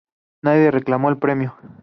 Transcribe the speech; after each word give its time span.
Nadie 0.41 0.71
reclamó 0.71 1.09
el 1.09 1.19
premio. 1.19 1.55